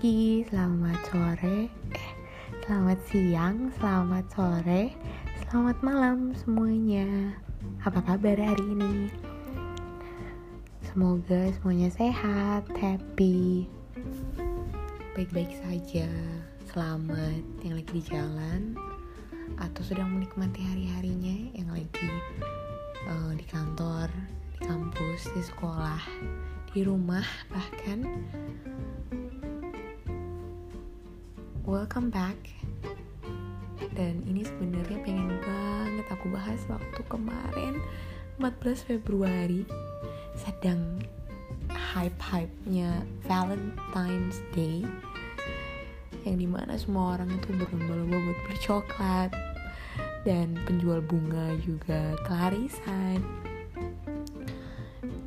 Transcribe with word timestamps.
pagi, 0.00 0.40
selamat 0.48 1.12
sore, 1.12 1.68
eh, 1.92 2.12
selamat 2.64 2.98
siang, 3.12 3.68
selamat 3.76 4.24
sore, 4.32 4.96
selamat 5.44 5.76
malam 5.84 6.32
semuanya. 6.40 7.36
Apa 7.84 8.00
kabar 8.08 8.32
hari 8.40 8.64
ini? 8.64 9.12
Semoga 10.88 11.52
semuanya 11.52 11.92
sehat, 11.92 12.64
happy, 12.80 13.68
baik-baik 15.20 15.52
saja, 15.60 16.08
selamat 16.72 17.44
yang 17.60 17.76
lagi 17.76 18.00
di 18.00 18.04
jalan 18.08 18.72
atau 19.60 19.84
sedang 19.84 20.16
menikmati 20.16 20.64
hari-harinya 20.64 21.52
yang 21.52 21.68
lagi 21.68 22.08
uh, 23.04 23.36
di 23.36 23.44
kantor, 23.52 24.08
di 24.56 24.64
kampus, 24.64 25.28
di 25.36 25.44
sekolah, 25.44 26.00
di 26.72 26.88
rumah 26.88 27.28
bahkan 27.52 28.00
welcome 31.68 32.08
back. 32.08 32.36
Dan 33.92 34.24
ini 34.24 34.46
sebenarnya 34.46 34.96
pengen 35.04 35.28
banget 35.44 36.06
aku 36.08 36.32
bahas 36.32 36.60
waktu 36.70 37.00
kemarin 37.10 37.76
14 38.40 38.88
Februari 38.88 39.68
sedang 40.38 41.04
hype-hype-nya 41.68 43.04
Valentine's 43.28 44.40
Day 44.56 44.86
yang 46.24 46.36
di 46.36 46.48
mana 46.48 46.76
semua 46.76 47.16
orang 47.16 47.32
itu 47.32 47.52
berlomba-lomba 47.56 48.16
buat 48.20 48.38
beli 48.44 48.58
coklat 48.60 49.30
dan 50.24 50.56
penjual 50.68 51.00
bunga 51.04 51.56
juga 51.64 52.16
kelarisan. 52.28 53.20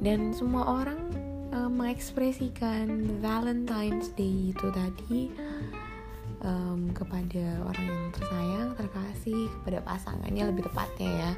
Dan 0.04 0.36
semua 0.36 0.84
orang 0.84 1.00
uh, 1.54 1.70
mengekspresikan 1.70 3.22
Valentine's 3.22 4.14
Day 4.14 4.54
itu 4.54 4.68
tadi 4.70 5.43
um, 6.44 6.92
kepada 6.92 7.64
orang 7.64 7.86
yang 7.88 8.06
tersayang, 8.14 8.70
terkasih, 8.76 9.50
kepada 9.60 9.80
pasangannya 9.82 10.44
lebih 10.52 10.68
tepatnya 10.68 11.10
ya. 11.10 11.32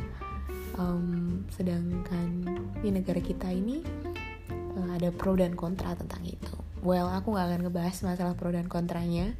Um, 0.75 1.47
sedangkan 1.55 2.43
di 2.83 2.91
negara 2.91 3.23
kita 3.23 3.47
ini 3.47 3.79
uh, 4.75 4.89
ada 4.91 5.13
pro 5.15 5.39
dan 5.39 5.55
kontra 5.55 5.95
tentang 5.95 6.25
itu. 6.27 6.51
Well, 6.83 7.07
aku 7.09 7.33
nggak 7.33 7.47
akan 7.47 7.61
ngebahas 7.65 7.97
masalah 8.03 8.33
pro 8.35 8.51
dan 8.51 8.67
kontranya. 8.67 9.33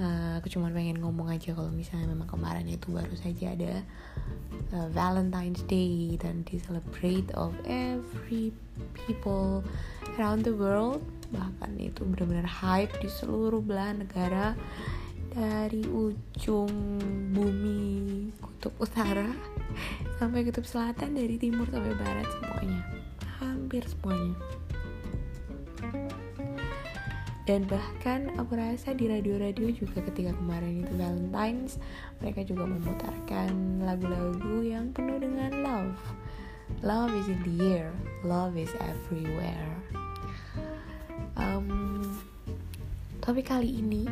Uh, 0.00 0.38
aku 0.40 0.48
cuma 0.52 0.72
pengen 0.72 1.00
ngomong 1.02 1.28
aja 1.28 1.52
kalau 1.52 1.68
misalnya 1.72 2.08
memang 2.08 2.28
kemarin 2.30 2.64
itu 2.64 2.88
baru 2.88 3.12
saja 3.20 3.52
ada 3.52 3.84
uh, 4.72 4.88
Valentine's 4.96 5.60
Day 5.68 6.16
dan 6.16 6.40
di 6.48 6.56
celebrate 6.56 7.28
of 7.36 7.52
every 7.68 8.54
people 8.94 9.60
around 10.16 10.46
the 10.46 10.54
world 10.56 11.04
bahkan 11.30 11.74
itu 11.78 12.02
benar-benar 12.06 12.46
hype 12.46 12.94
di 12.98 13.08
seluruh 13.10 13.62
belahan 13.62 14.02
negara 14.02 14.54
dari 15.30 15.86
ujung 15.86 16.98
bumi 17.30 18.34
kutub 18.42 18.74
utara 18.82 19.30
sampai 20.18 20.42
kutub 20.42 20.66
selatan 20.66 21.14
dari 21.14 21.38
timur 21.38 21.70
sampai 21.70 21.94
barat 21.94 22.26
semuanya. 22.38 22.82
Hampir 23.38 23.82
semuanya. 23.86 24.36
Dan 27.48 27.66
bahkan 27.66 28.30
aku 28.38 28.54
rasa 28.54 28.94
di 28.94 29.10
radio-radio 29.10 29.74
juga 29.74 30.06
ketika 30.06 30.30
kemarin 30.38 30.86
itu 30.86 30.92
Valentine's 30.94 31.82
mereka 32.22 32.46
juga 32.46 32.62
memutarkan 32.68 33.82
lagu-lagu 33.82 34.62
yang 34.62 34.94
penuh 34.94 35.18
dengan 35.18 35.50
love. 35.64 35.98
Love 36.86 37.10
is 37.18 37.26
in 37.26 37.42
the 37.42 37.74
air 37.74 37.90
love 38.22 38.56
is 38.56 38.70
everywhere 38.78 39.99
tapi 43.30 43.46
kali 43.46 43.78
ini 43.78 44.10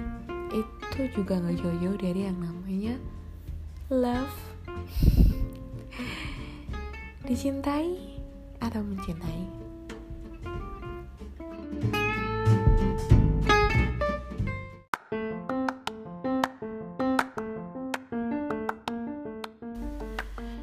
itu 0.54 1.00
juga 1.10 1.42
nggak 1.42 1.58
jauh-jauh 1.58 1.98
dari 1.98 2.30
yang 2.30 2.38
namanya 2.38 2.94
love 3.90 4.30
dicintai 7.26 7.98
atau 8.62 8.78
mencintai 8.78 9.42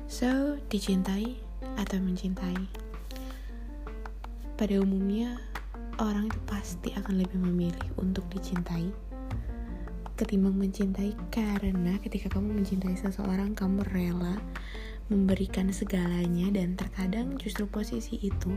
So, 0.07 0.55
dicintai 0.71 1.35
atau 1.75 1.99
mencintai? 1.99 2.55
Pada 4.55 4.79
umumnya, 4.79 5.43
orang 5.99 6.27
itu 6.27 6.39
pasti 6.47 6.89
akan 6.95 7.21
lebih 7.21 7.39
memilih 7.39 7.87
untuk 7.99 8.27
dicintai 8.31 8.91
ketimbang 10.15 10.55
mencintai 10.55 11.11
karena 11.27 11.99
ketika 11.99 12.31
kamu 12.39 12.63
mencintai 12.63 12.95
seseorang 12.95 13.51
kamu 13.51 13.83
rela 13.91 14.39
memberikan 15.11 15.69
segalanya 15.69 16.49
dan 16.55 16.73
terkadang 16.79 17.35
justru 17.35 17.67
posisi 17.67 18.17
itu 18.23 18.55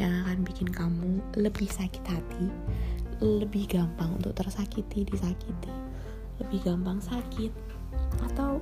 yang 0.00 0.24
akan 0.24 0.42
bikin 0.42 0.66
kamu 0.66 1.20
lebih 1.36 1.68
sakit 1.68 2.00
hati 2.00 2.48
lebih 3.20 3.68
gampang 3.68 4.16
untuk 4.16 4.32
tersakiti 4.34 5.04
disakiti 5.04 5.72
lebih 6.40 6.64
gampang 6.64 6.98
sakit 6.98 7.52
atau 8.32 8.58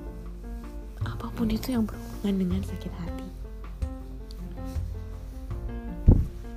apa 1.07 1.27
pun 1.33 1.47
itu 1.47 1.71
yang 1.71 1.87
berhubungan 1.87 2.35
dengan 2.35 2.61
sakit 2.67 2.93
hati 2.99 3.44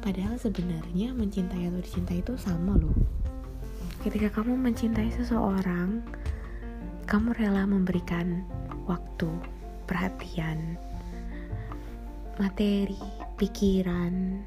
Padahal 0.09 0.41
sebenarnya 0.41 1.13
mencintai 1.13 1.69
atau 1.69 1.85
dicintai 1.85 2.25
itu 2.25 2.33
sama 2.41 2.81
loh. 2.81 2.97
Ketika 4.01 4.41
kamu 4.41 4.57
mencintai 4.57 5.13
seseorang, 5.13 6.01
kamu 7.05 7.37
rela 7.37 7.69
memberikan 7.69 8.41
waktu, 8.89 9.29
perhatian, 9.85 10.81
materi, 12.41 12.97
pikiran, 13.37 14.41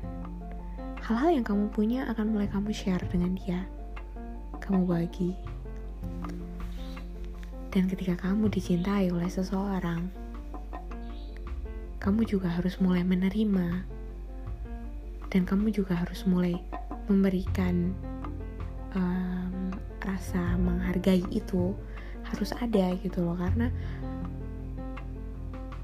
hal-hal 1.06 1.30
yang 1.30 1.46
kamu 1.46 1.70
punya 1.70 2.10
akan 2.10 2.34
mulai 2.34 2.50
kamu 2.50 2.74
share 2.74 3.06
dengan 3.14 3.38
dia. 3.38 3.62
Kamu 4.66 4.90
bagi. 4.90 5.38
Dan 7.70 7.86
ketika 7.86 8.18
kamu 8.18 8.50
dicintai 8.50 9.14
oleh 9.14 9.30
seseorang, 9.30 10.10
kamu 12.02 12.26
juga 12.26 12.50
harus 12.50 12.82
mulai 12.82 13.06
menerima 13.06 13.91
dan 15.32 15.48
kamu 15.48 15.72
juga 15.72 15.96
harus 15.96 16.28
mulai 16.28 16.60
memberikan 17.08 17.96
um, 18.94 19.72
rasa 20.04 20.60
menghargai 20.60 21.24
itu 21.32 21.72
harus 22.28 22.52
ada 22.60 22.94
gitu 23.00 23.24
loh. 23.24 23.40
Karena 23.40 23.72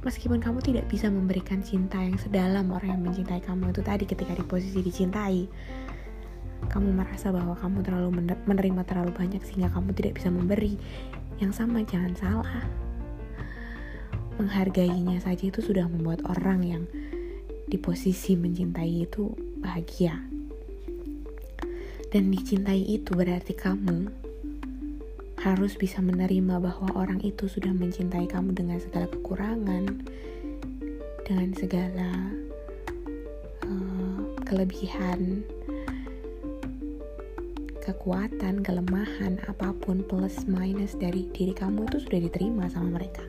meskipun 0.03 0.43
kamu 0.43 0.59
tidak 0.61 0.85
bisa 0.91 1.07
memberikan 1.07 1.63
cinta 1.63 1.97
yang 1.97 2.19
sedalam 2.19 2.69
orang 2.75 2.99
yang 2.99 3.03
mencintai 3.07 3.41
kamu 3.41 3.71
itu 3.71 3.81
tadi 3.81 4.03
ketika 4.03 4.35
di 4.35 4.43
posisi 4.45 4.79
dicintai 4.83 5.47
kamu 6.67 6.89
merasa 6.89 7.29
bahwa 7.29 7.53
kamu 7.53 7.85
terlalu 7.85 8.09
menerima 8.49 8.81
terlalu 8.83 9.13
banyak 9.13 9.39
sehingga 9.45 9.69
kamu 9.71 9.93
tidak 9.93 10.17
bisa 10.19 10.33
memberi. 10.33 10.75
Yang 11.37 11.63
sama 11.63 11.85
jangan 11.85 12.13
salah. 12.17 12.65
Menghargainya 14.41 15.21
saja 15.21 15.49
itu 15.49 15.61
sudah 15.61 15.85
membuat 15.85 16.25
orang 16.25 16.59
yang 16.65 16.83
di 17.67 17.75
posisi 17.75 18.39
mencintai 18.39 18.93
itu 19.03 19.27
bahagia. 19.59 20.15
Dan 22.07 22.31
dicintai 22.31 22.87
itu 22.87 23.11
berarti 23.11 23.51
kamu 23.51 24.07
harus 25.43 25.75
bisa 25.75 25.99
menerima 25.99 26.63
bahwa 26.63 26.89
orang 26.95 27.19
itu 27.19 27.51
sudah 27.51 27.75
mencintai 27.75 28.25
kamu 28.31 28.55
dengan 28.55 28.79
segala 28.79 29.11
kekurangan, 29.11 29.83
dengan 31.27 31.49
segala 31.59 32.09
uh, 33.67 34.19
kelebihan, 34.47 35.43
kekuatan, 37.83 38.63
kelemahan, 38.63 39.43
apa 39.43 39.75
pun 39.75 39.99
plus 40.07 40.47
minus 40.47 40.95
dari 40.95 41.27
diri 41.35 41.51
kamu 41.51 41.91
itu 41.91 42.07
sudah 42.07 42.19
diterima 42.23 42.71
sama 42.71 43.03
mereka. 43.03 43.27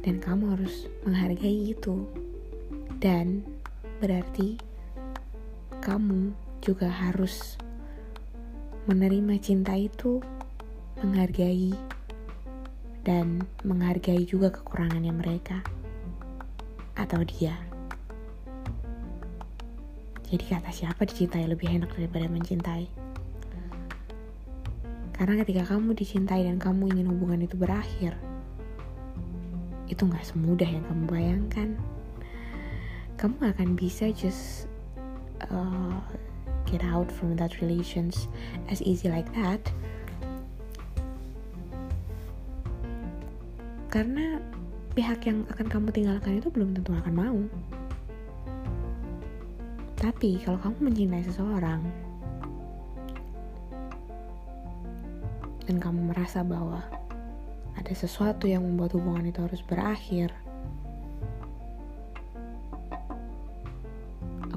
Dan 0.00 0.22
kamu 0.22 0.56
harus 0.56 0.86
menghargai 1.04 1.74
itu 1.74 2.08
dan 3.00 3.40
berarti 3.96 4.60
kamu 5.80 6.36
juga 6.60 6.92
harus 6.92 7.56
menerima 8.84 9.40
cinta 9.40 9.72
itu, 9.72 10.20
menghargai, 11.00 11.72
dan 13.00 13.48
menghargai 13.64 14.28
juga 14.28 14.52
kekurangannya 14.52 15.16
mereka 15.16 15.64
atau 16.92 17.24
dia. 17.24 17.56
Jadi 20.28 20.44
kata 20.46 20.70
siapa 20.70 21.08
dicintai 21.08 21.48
lebih 21.48 21.72
enak 21.72 21.96
daripada 21.96 22.28
mencintai? 22.28 22.86
Karena 25.16 25.36
ketika 25.40 25.74
kamu 25.76 25.96
dicintai 25.96 26.44
dan 26.48 26.56
kamu 26.60 26.96
ingin 26.96 27.08
hubungan 27.12 27.44
itu 27.44 27.56
berakhir, 27.56 28.16
itu 29.88 30.00
gak 30.06 30.24
semudah 30.24 30.68
yang 30.68 30.84
kamu 30.86 31.04
bayangkan 31.08 31.68
kamu 33.20 33.52
akan 33.52 33.76
bisa 33.76 34.08
just 34.16 34.64
uh, 35.52 36.00
get 36.64 36.80
out 36.80 37.12
from 37.12 37.36
that 37.36 37.60
relations 37.60 38.32
as 38.72 38.80
easy 38.80 39.12
like 39.12 39.28
that. 39.36 39.60
Karena 43.92 44.40
pihak 44.96 45.28
yang 45.28 45.44
akan 45.52 45.66
kamu 45.68 45.88
tinggalkan 45.92 46.40
itu 46.40 46.48
belum 46.48 46.72
tentu 46.72 46.96
akan 46.96 47.12
mau. 47.12 47.40
Tapi 50.00 50.40
kalau 50.40 50.56
kamu 50.56 50.88
mencintai 50.88 51.20
seseorang 51.28 51.84
dan 55.68 55.76
kamu 55.76 56.08
merasa 56.08 56.40
bahwa 56.40 56.80
ada 57.76 57.92
sesuatu 57.92 58.48
yang 58.48 58.64
membuat 58.64 58.96
hubungan 58.96 59.28
itu 59.28 59.44
harus 59.44 59.60
berakhir 59.60 60.32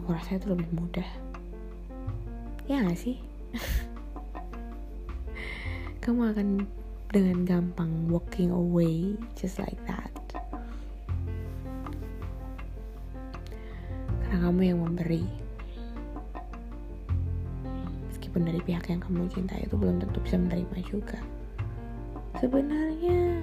aku 0.04 0.20
rasa 0.20 0.36
itu 0.36 0.52
lebih 0.52 0.68
mudah. 0.76 1.08
Ya 2.68 2.84
gak 2.84 3.00
sih? 3.00 3.24
Kamu 6.04 6.36
akan 6.36 6.68
dengan 7.16 7.48
gampang 7.48 8.12
walking 8.12 8.52
away 8.52 9.16
just 9.40 9.64
like 9.64 9.80
that. 9.88 10.12
Karena 14.28 14.44
kamu 14.44 14.76
yang 14.76 14.84
memberi. 14.84 15.24
Meskipun 18.12 18.44
dari 18.44 18.60
pihak 18.60 18.92
yang 18.92 19.00
kamu 19.00 19.32
cintai 19.32 19.64
itu 19.64 19.80
belum 19.80 20.04
tentu 20.04 20.20
bisa 20.20 20.36
menerima 20.36 20.84
juga. 20.84 21.24
Sebenarnya 22.44 23.40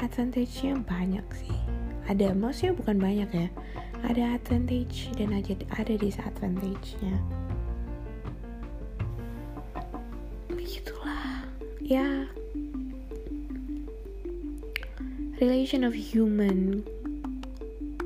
advantage-nya 0.00 0.80
banyak 0.88 1.26
sih. 1.36 1.52
Ada 2.08 2.32
maksudnya 2.32 2.72
bukan 2.72 2.96
banyak 2.96 3.28
ya 3.28 3.52
ada 4.04 4.36
advantage 4.36 5.08
dan 5.16 5.32
aja 5.32 5.56
ada 5.80 5.96
disadvantage-nya 5.96 7.16
begitulah. 10.64 11.44
Ya. 11.84 12.26
Relation 15.42 15.84
of 15.84 15.92
human 15.92 16.80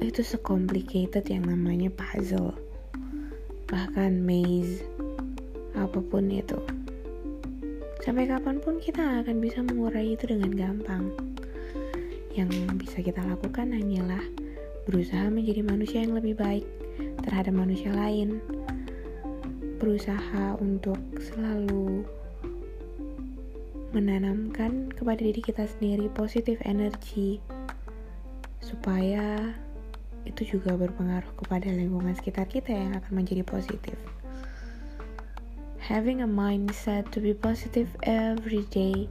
itu 0.02 0.26
secomplicated 0.26 1.28
yang 1.30 1.46
namanya 1.46 1.92
puzzle. 1.94 2.56
Bahkan 3.70 4.24
maze 4.24 4.82
apa 5.78 6.02
pun 6.02 6.26
itu. 6.32 6.58
Sampai 8.02 8.26
kapan 8.26 8.58
pun 8.58 8.80
kita 8.82 9.22
akan 9.22 9.38
bisa 9.38 9.62
mengurai 9.62 10.16
itu 10.16 10.26
dengan 10.26 10.50
gampang. 10.56 11.14
Yang 12.34 12.50
bisa 12.80 12.98
kita 13.04 13.22
lakukan 13.22 13.70
hanyalah 13.70 14.22
berusaha 14.88 15.28
menjadi 15.28 15.60
manusia 15.60 16.00
yang 16.00 16.16
lebih 16.16 16.32
baik 16.32 16.64
terhadap 17.20 17.52
manusia 17.52 17.92
lain, 17.92 18.40
berusaha 19.76 20.56
untuk 20.64 20.96
selalu 21.20 22.08
menanamkan 23.92 24.88
kepada 24.96 25.20
diri 25.20 25.44
kita 25.44 25.68
sendiri 25.68 26.08
positif 26.16 26.56
energi 26.64 27.36
supaya 28.64 29.52
itu 30.24 30.56
juga 30.56 30.76
berpengaruh 30.76 31.36
kepada 31.40 31.68
lingkungan 31.68 32.16
sekitar 32.16 32.48
kita 32.48 32.72
yang 32.72 32.96
akan 32.96 33.12
menjadi 33.12 33.44
positif. 33.44 33.96
Having 35.84 36.24
a 36.24 36.28
mindset 36.28 37.08
to 37.12 37.20
be 37.20 37.32
positive 37.32 37.88
every 38.04 38.64
day, 38.68 39.08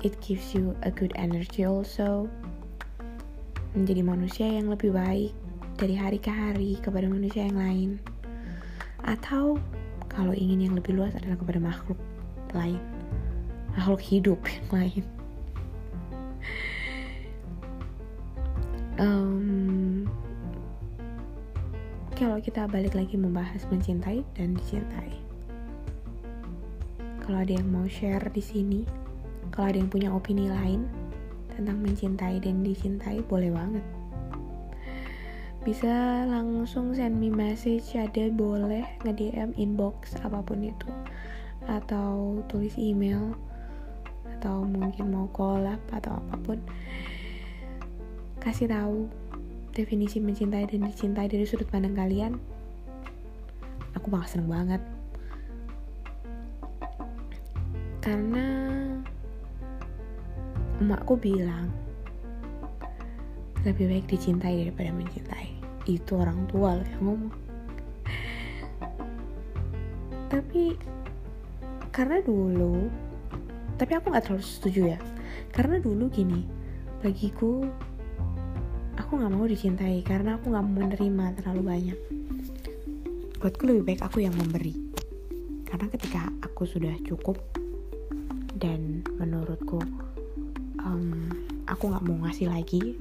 it 0.00 0.16
gives 0.24 0.56
you 0.56 0.72
a 0.80 0.88
good 0.88 1.12
energy 1.16 1.68
also 1.68 2.28
menjadi 3.76 4.02
manusia 4.02 4.46
yang 4.50 4.70
lebih 4.70 4.90
baik 4.90 5.32
dari 5.78 5.94
hari 5.96 6.18
ke 6.18 6.30
hari 6.30 6.76
kepada 6.82 7.06
manusia 7.06 7.46
yang 7.46 7.58
lain. 7.58 7.90
Atau 9.06 9.62
kalau 10.10 10.34
ingin 10.34 10.70
yang 10.70 10.74
lebih 10.76 10.98
luas 10.98 11.14
adalah 11.16 11.38
kepada 11.38 11.60
makhluk 11.62 11.98
lain. 12.52 12.82
Makhluk 13.78 14.02
hidup 14.02 14.40
yang 14.44 14.68
lain. 14.78 15.02
Um, 19.00 20.04
kalau 22.12 22.36
kita 22.36 22.68
balik 22.68 22.92
lagi 22.92 23.16
membahas 23.16 23.64
mencintai 23.72 24.20
dan 24.36 24.52
dicintai. 24.52 25.14
Kalau 27.24 27.40
ada 27.40 27.52
yang 27.54 27.70
mau 27.70 27.86
share 27.88 28.28
di 28.34 28.42
sini 28.42 28.82
kalau 29.50 29.70
ada 29.70 29.78
yang 29.82 29.90
punya 29.90 30.08
opini 30.14 30.46
lain 30.46 30.86
tentang 31.54 31.78
mencintai 31.82 32.42
dan 32.42 32.62
dicintai 32.66 33.22
boleh 33.26 33.50
banget. 33.50 33.84
Bisa 35.60 36.24
langsung 36.24 36.96
send 36.96 37.20
me 37.20 37.28
message 37.28 37.92
ada 37.92 38.32
boleh 38.32 38.80
nge-DM 39.04 39.52
inbox 39.60 40.16
apa 40.24 40.40
pun 40.40 40.64
itu. 40.64 40.88
Atau 41.68 42.40
tulis 42.48 42.72
email 42.80 43.36
atau 44.40 44.64
mungkin 44.64 45.12
mau 45.12 45.28
collab 45.36 45.78
atau 45.92 46.16
apa 46.16 46.34
pun. 46.40 46.58
Kasih 48.40 48.72
tahu 48.72 49.04
definisi 49.76 50.16
mencintai 50.16 50.64
dan 50.64 50.88
dicintai 50.88 51.28
dari 51.28 51.44
sudut 51.44 51.68
pandang 51.68 51.92
kalian. 51.92 52.40
Aku 54.00 54.08
bakal 54.08 54.40
seneng 54.40 54.48
banget. 54.48 54.82
Karena 58.00 58.49
emakku 61.10 61.26
bilang 61.26 61.66
lebih 63.66 63.90
baik 63.90 64.06
dicintai 64.06 64.62
daripada 64.62 64.94
mencintai. 64.94 65.58
Itu 65.90 66.22
orang 66.22 66.46
tua 66.46 66.78
loh 66.78 66.86
yang 66.86 67.02
ngomong. 67.02 67.34
Tapi 70.30 70.78
karena 71.90 72.22
dulu 72.22 72.86
tapi 73.74 73.92
aku 73.98 74.06
nggak 74.14 74.22
terlalu 74.30 74.46
setuju 74.46 74.94
ya. 74.94 75.00
Karena 75.50 75.82
dulu 75.82 76.06
gini 76.14 76.46
bagiku 77.02 77.66
aku 78.94 79.10
nggak 79.18 79.34
mau 79.34 79.50
dicintai 79.50 80.06
karena 80.06 80.38
aku 80.38 80.54
nggak 80.54 80.62
menerima 80.62 81.24
terlalu 81.42 81.62
banyak. 81.66 81.98
Buatku 83.42 83.66
lebih 83.66 83.82
baik 83.82 84.06
aku 84.06 84.22
yang 84.22 84.38
memberi. 84.38 84.78
Karena 85.66 85.90
ketika 85.90 86.30
aku 86.38 86.70
sudah 86.70 86.94
cukup 87.02 87.34
dan 88.54 89.02
menurutku 89.18 89.82
um, 90.90 91.30
aku 91.70 91.86
nggak 91.86 92.04
mau 92.04 92.26
ngasih 92.26 92.50
lagi 92.50 92.98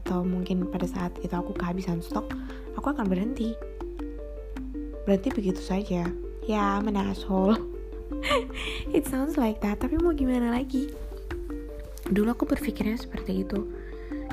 atau 0.00 0.24
mungkin 0.24 0.68
pada 0.68 0.84
saat 0.84 1.12
itu 1.24 1.32
aku 1.32 1.56
kehabisan 1.56 2.04
stok 2.04 2.28
aku 2.76 2.92
akan 2.92 3.08
berhenti. 3.08 3.56
Berarti 5.08 5.32
begitu 5.32 5.60
saja. 5.60 6.04
Ya 6.44 6.62
I'm 6.76 6.88
it 8.96 9.06
sounds 9.06 9.38
like 9.38 9.62
that 9.62 9.80
tapi 9.80 9.96
mau 9.96 10.12
gimana 10.12 10.52
lagi? 10.52 10.92
Dulu 12.10 12.34
aku 12.34 12.44
berpikirnya 12.48 12.98
seperti 12.98 13.46
itu. 13.46 13.70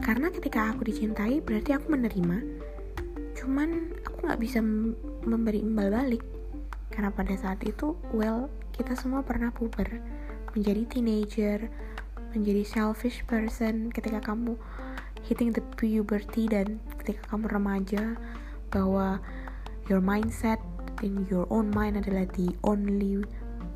Karena 0.02 0.34
ketika 0.34 0.74
aku 0.74 0.88
dicintai 0.88 1.44
berarti 1.44 1.78
aku 1.78 1.94
menerima. 1.94 2.38
Cuman 3.38 3.94
aku 4.02 4.18
nggak 4.28 4.42
bisa 4.42 4.60
memberi 5.24 5.62
imbal 5.62 5.94
balik. 5.94 6.26
Karena 6.90 7.14
pada 7.14 7.38
saat 7.38 7.62
itu 7.64 7.94
well 8.12 8.50
kita 8.74 8.98
semua 8.98 9.22
pernah 9.22 9.54
puber 9.54 10.02
menjadi 10.58 10.90
teenager 10.90 11.70
menjadi 12.36 12.64
selfish 12.68 13.24
person 13.28 13.92
ketika 13.92 14.20
kamu 14.20 14.60
hitting 15.28 15.52
the 15.52 15.64
puberty 15.76 16.48
dan 16.48 16.80
ketika 17.04 17.20
kamu 17.32 17.52
remaja 17.52 18.16
bahwa 18.72 19.20
your 19.92 20.00
mindset 20.00 20.60
in 21.04 21.28
your 21.28 21.48
own 21.52 21.70
mind 21.72 22.00
adalah 22.00 22.24
the 22.36 22.52
only 22.64 23.24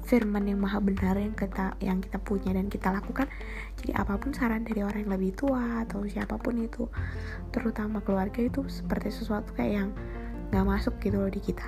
firman 0.02 0.50
yang 0.50 0.58
maha 0.58 0.82
benar 0.82 1.14
yang 1.14 1.36
kita 1.38 1.78
yang 1.78 2.02
kita 2.02 2.18
punya 2.18 2.52
dan 2.58 2.68
kita 2.68 2.90
lakukan. 2.90 3.30
Jadi 3.78 3.94
apa 3.94 4.18
pun 4.18 4.34
saran 4.34 4.66
dari 4.66 4.82
orang 4.82 5.06
yang 5.06 5.14
lebih 5.14 5.38
tua 5.38 5.86
atau 5.86 6.04
siapa 6.10 6.42
pun 6.42 6.58
itu 6.58 6.90
terutama 7.54 8.02
keluarga 8.02 8.42
itu 8.42 8.66
seperti 8.66 9.14
sesuatu 9.14 9.54
kayak 9.54 9.86
yang 9.86 9.90
nggak 10.52 10.66
masuk 10.68 10.98
gitu 11.00 11.22
loh 11.22 11.32
di 11.32 11.40
kita 11.40 11.64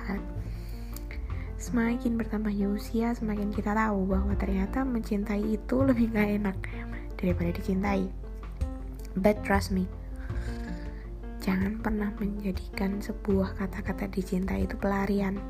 semakin 1.64 2.20
bertambahnya 2.20 2.68
usia 2.68 3.16
semakin 3.16 3.48
kita 3.48 3.72
tahu 3.72 4.04
bahwa 4.04 4.36
ternyata 4.36 4.84
mencintai 4.84 5.56
itu 5.56 5.76
lebih 5.80 6.12
gak 6.12 6.28
enak 6.28 6.56
daripada 7.16 7.56
dicintai. 7.56 8.04
But 9.16 9.40
trust 9.40 9.72
me 9.72 9.88
jangan 11.40 11.80
pernah 11.80 12.12
menjadikan 12.20 13.00
sebuah 13.00 13.56
kata-kata 13.60 14.08
dicintai 14.12 14.64
itu 14.64 14.76
pelarian. 14.80 15.40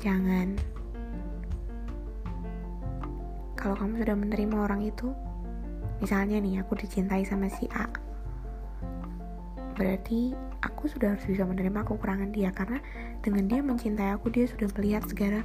Jangan. 0.00 0.56
Kalau 3.56 3.76
kamu 3.76 4.00
sudah 4.00 4.16
menerima 4.16 4.56
orang 4.56 4.80
itu 4.88 5.12
misalnya 6.00 6.40
nih 6.40 6.64
aku 6.64 6.80
dicintai 6.80 7.28
sama 7.28 7.52
si 7.52 7.68
A 7.76 7.84
berarti 9.76 10.32
aku 10.60 10.88
sudah 10.92 11.16
harus 11.16 11.24
bisa 11.24 11.44
menerima 11.48 11.84
kekurangan 11.88 12.30
dia 12.32 12.52
karena 12.52 12.78
dengan 13.24 13.48
dia 13.48 13.60
mencintai 13.64 14.12
aku 14.16 14.28
dia 14.28 14.44
sudah 14.44 14.68
melihat 14.76 15.04
segala 15.08 15.40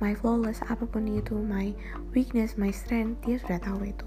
my 0.00 0.12
flawless 0.12 0.60
apa 0.68 0.84
pun 0.84 1.08
itu 1.08 1.36
my 1.36 1.72
weakness 2.12 2.60
my 2.60 2.68
strength 2.68 3.20
dia 3.24 3.40
sudah 3.40 3.58
tahu 3.60 3.88
itu. 3.88 4.06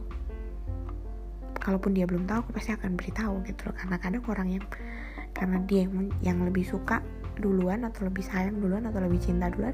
Kalaupun 1.58 1.98
dia 1.98 2.06
belum 2.06 2.30
tahu 2.30 2.46
aku 2.46 2.52
pasti 2.62 2.78
akan 2.78 2.94
beritahu 2.94 3.42
gitu 3.50 3.62
loh 3.70 3.76
karena 3.78 3.98
kadang 3.98 4.24
orang 4.30 4.50
yang 4.62 4.66
karena 5.34 5.58
dia 5.66 5.90
yang, 5.90 6.14
yang 6.22 6.38
lebih 6.46 6.64
suka 6.64 7.02
duluan 7.42 7.84
atau 7.84 8.08
lebih 8.08 8.24
sayang 8.24 8.62
duluan 8.62 8.86
atau 8.86 9.02
lebih 9.02 9.20
cinta 9.20 9.50
duluan 9.50 9.74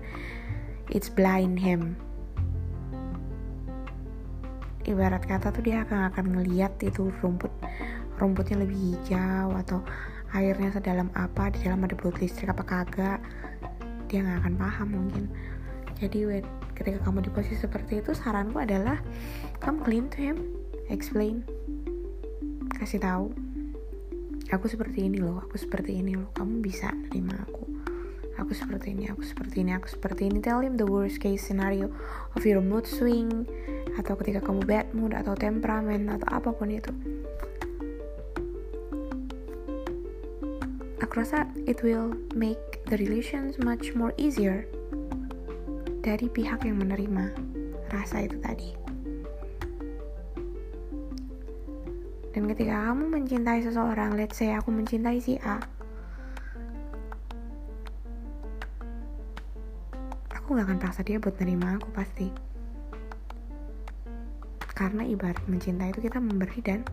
it's 0.88 1.12
blind 1.12 1.60
him. 1.60 2.00
Ibarat 4.82 5.28
kata 5.30 5.54
tuh 5.54 5.62
dia 5.62 5.86
akan 5.86 6.10
akan 6.10 6.26
ngeliat 6.40 6.74
itu 6.82 7.14
rumput 7.22 7.54
rumputnya 8.18 8.62
lebih 8.62 8.78
hijau 8.78 9.54
atau 9.58 9.82
airnya 10.32 10.72
sedalam 10.72 11.12
apa 11.12 11.52
di 11.52 11.60
dalam 11.64 11.84
ada 11.84 11.96
belut 11.96 12.16
listrik 12.24 12.48
apa 12.48 12.64
kagak 12.64 13.20
dia 14.08 14.24
nggak 14.24 14.44
akan 14.44 14.56
paham 14.60 14.88
mungkin. 14.92 15.26
Jadi 15.96 16.28
when, 16.28 16.46
ketika 16.76 17.00
kamu 17.08 17.24
di 17.24 17.32
posisi 17.32 17.64
seperti 17.64 18.04
itu 18.04 18.12
saranku 18.12 18.60
adalah 18.60 19.00
kamu 19.64 19.78
clean 19.88 20.06
to 20.12 20.20
him 20.20 20.38
explain. 20.92 21.48
Kasih 22.76 23.00
tahu. 23.00 23.32
Aku 24.52 24.68
seperti 24.68 25.08
ini 25.08 25.24
loh 25.24 25.40
aku 25.40 25.56
seperti 25.56 26.04
ini 26.04 26.20
loh. 26.20 26.28
Kamu 26.36 26.60
bisa 26.60 26.92
terima 27.08 27.40
aku. 27.40 27.64
Aku 28.36 28.52
seperti 28.52 28.92
ini 28.92 29.08
aku 29.08 29.24
seperti 29.24 29.64
ini 29.64 29.72
aku 29.80 29.88
seperti 29.88 30.28
ini. 30.28 30.44
Tell 30.44 30.60
him 30.60 30.76
the 30.76 30.88
worst 30.88 31.24
case 31.24 31.46
scenario 31.46 31.88
of 32.36 32.44
your 32.44 32.60
mood 32.60 32.84
swing 32.84 33.48
atau 33.96 34.16
ketika 34.20 34.44
kamu 34.44 34.64
bad 34.68 34.88
mood 34.92 35.16
atau 35.16 35.36
temperamen 35.36 36.08
atau 36.08 36.28
apa 36.32 36.50
pun 36.56 36.72
itu 36.72 36.92
aku 41.02 41.26
rasa 41.26 41.50
it 41.66 41.82
will 41.82 42.14
make 42.38 42.80
the 42.88 42.96
relations 43.02 43.58
much 43.60 43.98
more 43.98 44.14
easier 44.22 44.70
dari 46.06 46.30
pihak 46.30 46.62
yang 46.62 46.78
menerima 46.78 47.34
rasa 47.90 48.26
itu 48.26 48.38
tadi 48.40 48.82
Dan 52.32 52.48
ketika 52.48 52.74
kamu 52.90 53.12
mencintai 53.12 53.60
seseorang, 53.60 54.16
let's 54.16 54.40
say 54.40 54.56
aku 54.56 54.72
mencintai 54.72 55.20
si 55.20 55.36
A, 55.44 55.60
aku 60.32 60.56
gak 60.56 60.64
akan 60.64 60.80
paksa 60.80 61.04
dia 61.04 61.20
buat 61.20 61.36
nerima 61.44 61.76
aku 61.76 61.92
pasti. 61.92 62.32
Karena 64.72 65.04
ibarat 65.04 65.44
mencintai 65.52 65.92
itu 65.92 66.08
kita 66.08 66.24
memberi 66.24 66.60
dan 66.64 66.88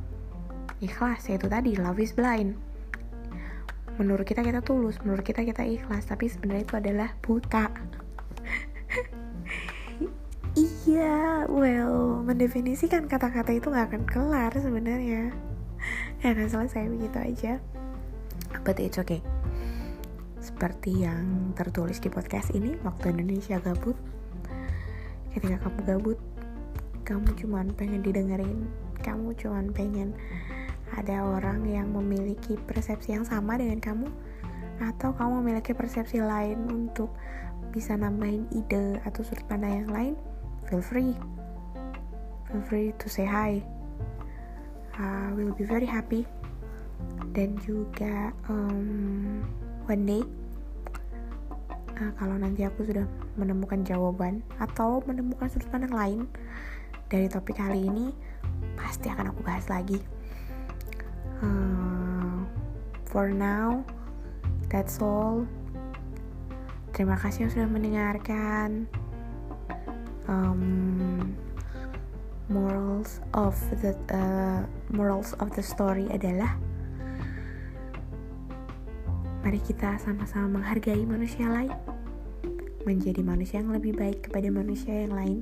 ikhlas, 0.83 1.31
yaitu 1.31 1.47
tadi 1.47 1.79
love 1.79 2.03
is 2.03 2.11
blind. 2.11 2.59
Menurut 3.99 4.25
kita 4.25 4.47
kita 4.47 4.62
tulus, 4.62 4.97
menurut 5.02 5.26
kita 5.26 5.43
kita 5.43 5.67
ikhlas, 5.67 6.07
tapi 6.07 6.31
sebenarnya 6.31 6.62
itu 6.64 6.75
adalah 6.78 7.09
buta. 7.19 7.67
Iya, 10.88 11.47
well, 11.47 12.19
mendefinisikan 12.26 13.07
kata-kata 13.07 13.55
itu 13.55 13.71
gak 13.71 13.95
akan 13.95 14.02
kelar 14.09 14.50
sebenarnya. 14.59 15.31
Gak 16.19 16.35
akan 16.35 16.49
selesai 16.50 16.90
begitu 16.90 17.19
aja. 17.21 17.52
But 18.67 18.83
it's 18.83 18.99
okay. 18.99 19.23
Seperti 20.43 21.07
yang 21.07 21.55
tertulis 21.55 22.02
di 22.02 22.11
podcast 22.11 22.50
ini, 22.57 22.75
waktu 22.83 23.14
Indonesia 23.14 23.62
gabut. 23.62 23.95
Ketika 25.31 25.62
kamu 25.62 25.81
gabut, 25.87 26.19
kamu 27.07 27.28
cuman 27.38 27.71
pengen 27.78 28.02
didengerin, 28.02 28.67
kamu 29.05 29.38
cuman 29.38 29.71
pengen 29.71 30.17
ada 30.99 31.23
orang 31.23 31.62
yang 31.64 31.95
memiliki 31.95 32.59
persepsi 32.67 33.14
yang 33.14 33.23
sama 33.23 33.55
dengan 33.55 33.78
kamu, 33.78 34.09
atau 34.83 35.14
kamu 35.14 35.43
memiliki 35.43 35.75
persepsi 35.75 36.23
lain 36.23 36.67
untuk 36.71 37.14
bisa 37.75 37.95
nambahin 37.95 38.47
ide 38.55 38.99
atau 39.07 39.23
sudut 39.23 39.45
pandang 39.47 39.87
yang 39.87 39.90
lain? 39.90 40.14
Feel 40.67 40.83
free. 40.83 41.14
Feel 42.50 42.62
free 42.67 42.88
to 42.99 43.07
say 43.07 43.26
hi. 43.26 43.62
Uh, 44.99 45.31
will 45.38 45.55
be 45.55 45.62
very 45.62 45.87
happy. 45.87 46.26
Dan 47.31 47.55
juga 47.62 48.35
um, 48.50 49.43
one 49.87 50.02
day 50.02 50.23
uh, 51.99 52.12
kalau 52.19 52.38
nanti 52.38 52.67
aku 52.67 52.87
sudah 52.87 53.07
menemukan 53.38 53.83
jawaban 53.87 54.43
atau 54.59 55.02
menemukan 55.07 55.50
sudut 55.50 55.71
pandang 55.71 55.95
lain 55.95 56.21
dari 57.07 57.26
topik 57.31 57.59
kali 57.59 57.87
ini 57.87 58.11
pasti 58.75 59.11
akan 59.11 59.31
aku 59.35 59.40
bahas 59.47 59.67
lagi 59.71 59.99
uh, 61.42 62.37
for 63.09 63.30
now 63.33 63.85
that's 64.68 65.00
all. 65.00 65.49
Terima 66.92 67.16
kasih 67.16 67.47
yang 67.47 67.52
sudah 67.54 67.68
mendengarkan 67.71 68.90
um, 70.28 71.33
morals 72.49 73.21
of 73.37 73.57
the 73.85 73.92
uh, 74.12 74.64
morals 74.92 75.37
of 75.40 75.52
the 75.57 75.64
story 75.64 76.09
adalah 76.12 76.57
mari 79.45 79.61
kita 79.62 79.97
sama-sama 80.00 80.61
menghargai 80.61 81.04
manusia 81.09 81.49
lain 81.49 81.73
menjadi 82.85 83.21
manusia 83.21 83.61
yang 83.61 83.73
lebih 83.73 83.97
baik 83.97 84.28
kepada 84.28 84.49
manusia 84.49 85.04
yang 85.04 85.12
lain 85.12 85.38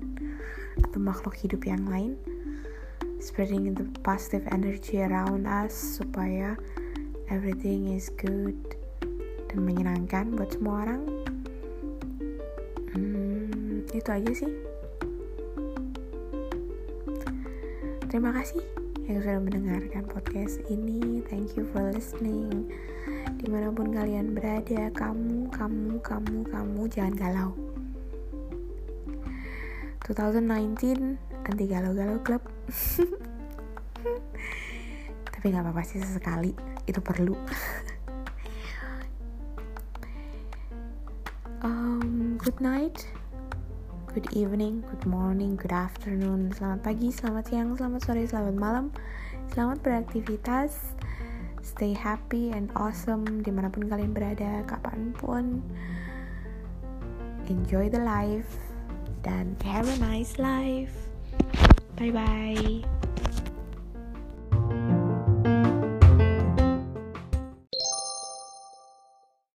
atau 0.82 0.98
makhluk 0.98 1.34
hidup 1.38 1.62
yang 1.62 1.86
lain 1.86 2.18
spreading 3.18 3.74
the 3.74 3.86
positive 4.04 4.44
energy 4.52 5.02
around 5.02 5.46
us 5.46 5.72
supaya 5.72 6.56
everything 7.32 7.92
is 7.92 8.12
good 8.20 8.56
dan 9.48 9.64
menyenangkan 9.64 10.34
buat 10.36 10.52
semua 10.52 10.86
orang 10.88 11.02
hmm, 12.94 13.86
itu 13.90 14.10
aja 14.10 14.32
sih 14.32 14.52
Terima 18.16 18.32
kasih 18.32 18.64
yang 19.10 19.20
sudah 19.20 19.42
mendengarkan 19.44 20.08
podcast 20.08 20.64
ini. 20.72 21.20
Thank 21.28 21.52
you 21.52 21.68
for 21.68 21.92
listening. 21.92 22.72
Di 23.36 23.44
mana 23.44 23.68
pun 23.68 23.92
kalian 23.92 24.32
berada, 24.32 24.88
kamu, 24.94 25.52
kamu, 25.52 26.00
kamu, 26.00 26.48
kamu 26.48 26.80
jangan 26.88 27.12
galau. 27.12 27.50
2019 30.08 31.18
anti 31.46 31.70
galau-galau 31.70 32.18
club. 32.26 32.42
Tapi 35.32 35.44
nggak 35.46 35.62
apa-apa 35.62 35.82
sih 35.86 36.02
sesekali. 36.02 36.50
Itu 36.90 36.98
perlu. 36.98 37.38
um, 41.66 42.34
good 42.42 42.58
night. 42.58 43.06
Good 44.16 44.32
evening, 44.32 44.80
good 44.88 45.04
morning, 45.04 45.60
good 45.60 45.76
afternoon, 45.76 46.48
selamat 46.56 46.80
pagi, 46.80 47.12
selamat 47.12 47.52
siang, 47.52 47.76
selamat 47.76 48.00
sore, 48.00 48.24
selamat 48.24 48.56
malam, 48.56 48.88
selamat 49.52 49.84
beraktivitas, 49.84 50.96
stay 51.60 51.92
happy 51.92 52.48
and 52.48 52.72
awesome 52.80 53.44
di 53.44 53.52
mana 53.52 53.68
pun 53.68 53.84
kalian 53.84 54.16
berada, 54.16 54.64
kapan 54.64 55.12
pun, 55.20 55.60
enjoy 57.52 57.92
the 57.92 58.00
life, 58.00 58.56
dan 59.20 59.52
have 59.60 59.84
a 59.84 60.00
nice 60.00 60.40
life, 60.40 61.05
bye 61.96 62.10
bye. 62.10 62.95